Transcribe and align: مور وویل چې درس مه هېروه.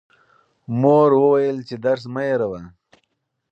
مور 0.81 1.09
وویل 1.21 1.57
چې 1.67 1.75
درس 1.85 2.03
مه 2.13 2.21
هېروه. 2.29 2.61